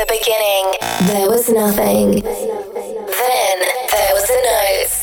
the 0.00 0.16
beginning, 0.16 0.64
there 1.12 1.28
was 1.28 1.50
nothing. 1.50 2.24
Then 2.24 3.56
there 3.92 4.12
was 4.16 4.24
a 4.32 4.40
note. 4.48 4.96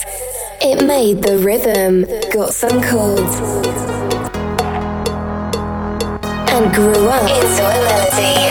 It 0.58 0.88
made 0.88 1.22
the 1.22 1.38
rhythm, 1.38 2.02
got 2.34 2.50
some 2.52 2.82
chords, 2.82 3.38
and 6.50 6.74
grew 6.74 7.06
up 7.14 7.30
into 7.30 7.62
a 7.62 7.78
melody. 7.86 8.50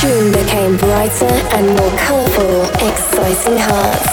Tune 0.00 0.32
became 0.32 0.80
brighter 0.80 1.36
and 1.52 1.76
more 1.76 1.92
colourful, 2.00 2.64
exciting 2.80 3.60
hearts. 3.60 4.08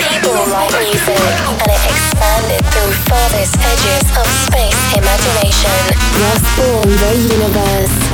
People 0.00 0.32
write 0.48 0.72
music, 0.80 1.20
and 1.60 1.68
it 1.68 1.82
expanded 1.92 2.64
through 2.72 2.92
farthest 3.04 3.52
edges 3.68 4.06
of 4.16 4.26
space 4.48 4.80
imagination. 4.96 5.80
Thus 6.24 6.40
born 6.56 6.88
the 6.88 7.12
universe. 7.36 8.11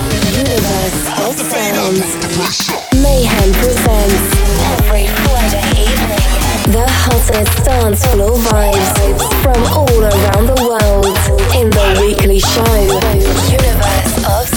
Mayhem 3.03 3.53
presents 3.55 4.23
every 4.79 5.07
Friday 5.07 5.67
evening. 5.83 6.25
The 6.73 6.87
hottest 6.89 7.65
dance 7.65 8.05
floor 8.07 8.37
vibes 8.39 9.19
from 9.43 9.61
all 9.77 10.01
around 10.01 10.47
the 10.47 10.59
world 10.63 11.07
in 11.57 11.71
the 11.71 11.99
weekly 12.01 12.41
show, 12.41 12.79
Universe 13.51 14.17
of 14.27 14.48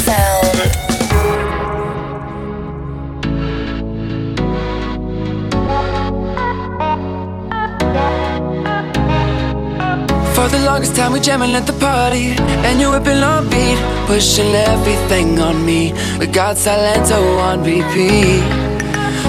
For 10.41 10.47
the 10.47 10.65
longest 10.65 10.95
time 10.95 11.11
we 11.13 11.19
jamming 11.19 11.53
at 11.53 11.67
the 11.67 11.73
party. 11.73 12.33
And 12.65 12.81
you're 12.81 12.89
whipping 12.89 13.21
on 13.21 13.47
beat 13.47 13.77
Pushing 14.07 14.55
everything 14.55 15.37
on 15.37 15.63
me. 15.63 15.93
We 16.17 16.25
got 16.25 16.55
Silento 16.55 17.21
on 17.47 17.59
repeat. 17.59 18.41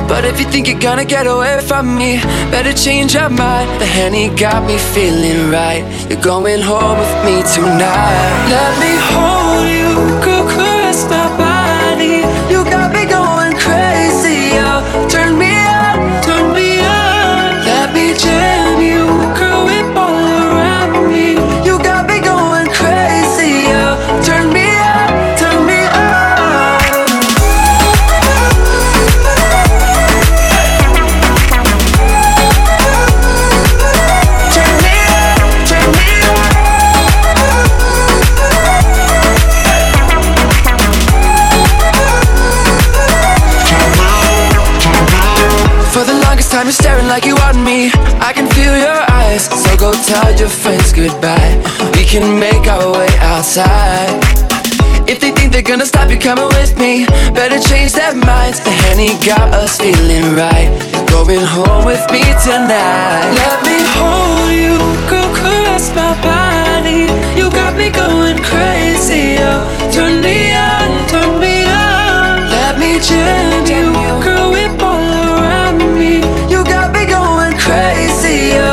But 0.09 0.25
if 0.25 0.41
you 0.41 0.47
think 0.47 0.69
you're 0.69 0.81
gonna 0.81 1.05
get 1.05 1.27
away 1.27 1.61
from 1.61 1.99
me 1.99 2.17
Better 2.51 2.73
change 2.73 3.13
your 3.13 3.29
mind. 3.29 3.69
The 3.79 3.85
Henny 3.85 4.31
got 4.31 4.67
me 4.67 4.79
feeling 4.79 5.51
right. 5.51 5.85
You're 6.09 6.23
going 6.23 6.63
home 6.63 6.97
with 7.03 7.15
me 7.27 7.37
tonight. 7.57 8.33
Let 8.57 8.73
me 8.83 8.93
hold 9.13 9.69
you 9.77 9.93
Go 10.25 10.37
caress 10.49 11.05
my 11.11 11.29
body 11.37 11.52
I 48.23 48.33
can 48.33 48.47
feel 48.55 48.77
your 48.79 49.03
eyes. 49.11 49.45
So 49.51 49.77
go 49.77 49.93
tell 50.07 50.31
your 50.39 50.49
friends 50.49 50.93
goodbye. 50.93 51.53
We 51.97 52.05
can 52.05 52.39
make 52.39 52.67
our 52.67 52.93
way 52.93 53.11
outside. 53.19 54.23
If 55.09 55.21
they 55.21 55.33
think 55.33 55.53
they're 55.53 55.63
gonna 55.63 55.85
stop 55.87 56.11
you 56.11 56.19
coming 56.19 56.49
with 56.57 56.79
me. 56.79 57.07
Better 57.35 57.59
change 57.59 57.93
their 57.93 58.15
minds. 58.15 58.61
The 58.61 58.71
Henny 58.71 59.19
got 59.27 59.53
us 59.53 59.77
feeling 59.79 60.35
right. 60.35 60.71
You're 60.95 61.27
going 61.27 61.45
home 61.45 61.85
with 61.85 62.05
me 62.11 62.23
tonight. 62.47 63.35
Let 63.43 63.59
me 63.67 63.79
hold 63.97 64.51
you 64.51 64.79
Go 65.11 65.23
caress 65.37 65.93
my 65.95 66.15
body. 66.23 67.11
You 67.39 67.51
got 67.51 67.77
me 67.77 67.91
going 67.91 68.39
crazy 68.39 69.37
oh. 69.41 69.67
Turn 69.93 70.23
me 70.23 70.55
on, 70.55 70.89
turn 71.09 71.41
me 71.41 71.65
on 71.65 72.49
Let 72.49 72.79
me 72.79 72.99
jam 73.01 73.67
you 73.67 73.93
Girl, 74.25 74.53
whip 74.53 74.81
all 74.81 75.03
around 75.37 75.79
me. 75.99 76.23
You 76.51 76.65
got 76.65 76.93
me 76.93 77.05
going 77.07 77.57
crazy 77.59 78.12
oh. 78.35 78.53
Turn 78.53 78.72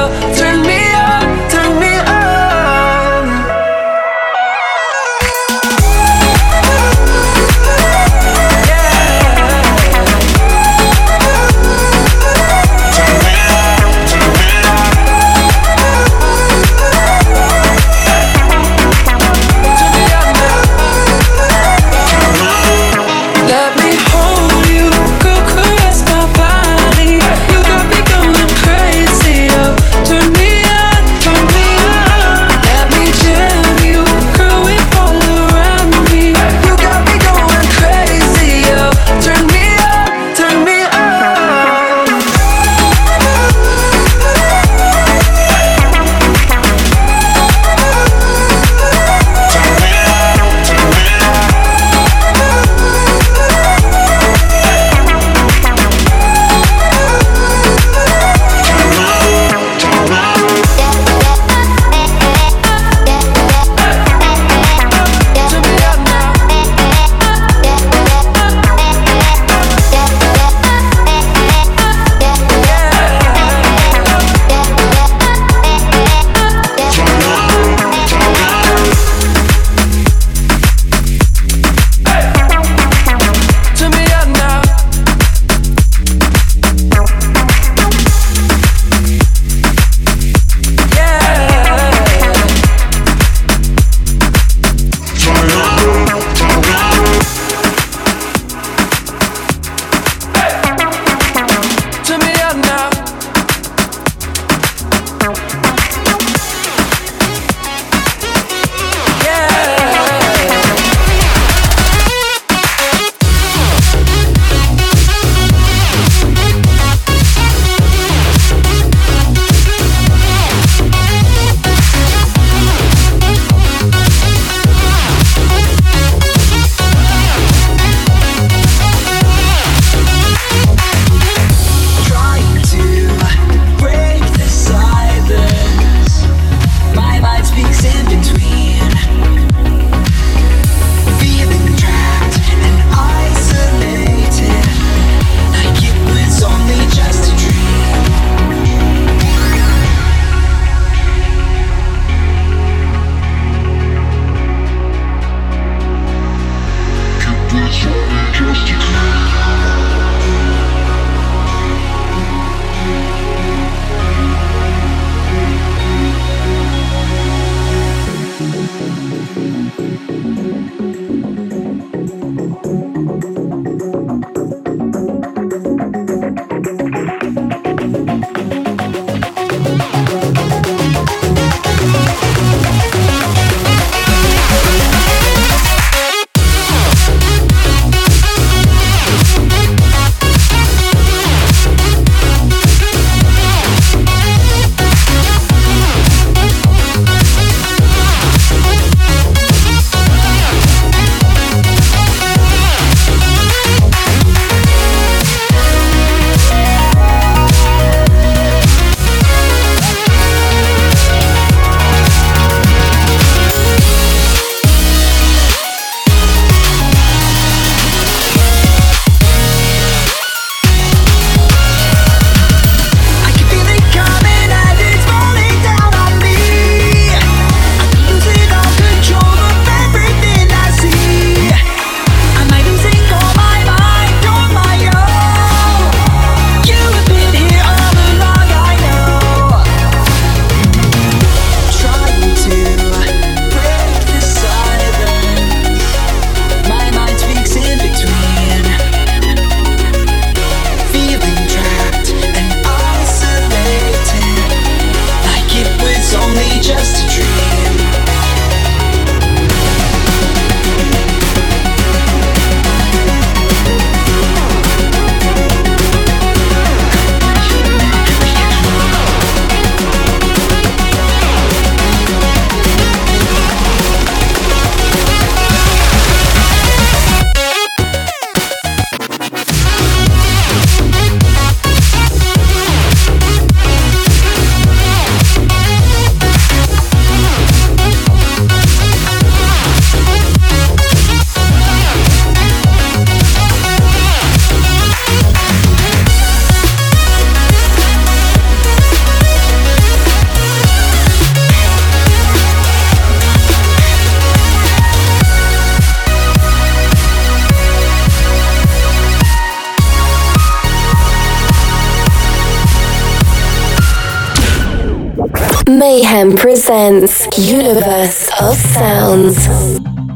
Mayhem 315.70 316.36
presents 316.36 317.28
Universe 317.38 318.28
of 318.42 318.56
Sounds. 318.56 320.09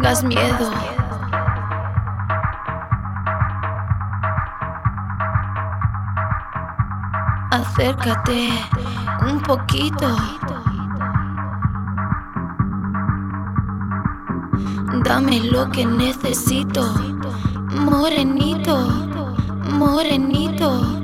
Tengas 0.00 0.24
miedo. 0.24 0.70
Acércate 7.50 8.48
un 9.26 9.40
poquito. 9.42 10.16
Dame 15.04 15.40
lo 15.40 15.68
que 15.70 15.84
necesito, 15.84 16.82
morenito, 17.74 18.76
morenito. 19.70 20.99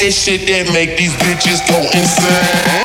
This 0.00 0.24
shit 0.24 0.46
that 0.48 0.72
make 0.72 0.96
these 0.96 1.12
bitches 1.16 1.60
go 1.68 1.76
insane. 1.92 2.79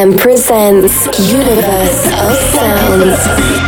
Mayhem 0.00 0.18
presents 0.18 1.06
Universe 1.30 2.06
of 2.06 2.34
Sounds. 2.54 3.59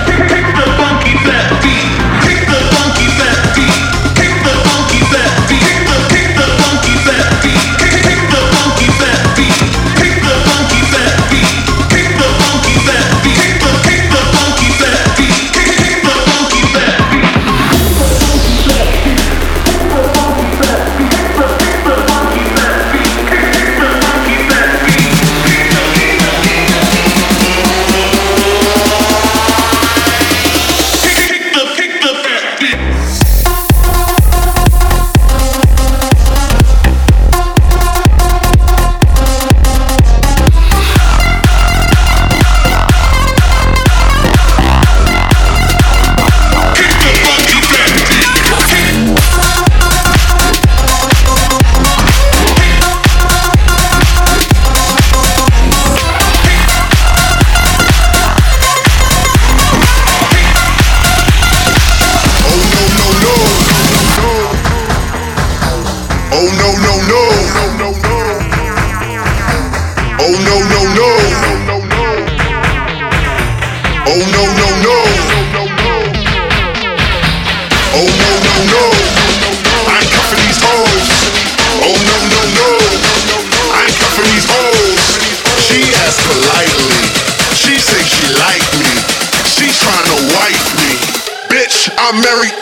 I'm 92.24 92.61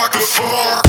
rock 0.00 0.12
the 0.12 0.18
floor. 0.18 0.87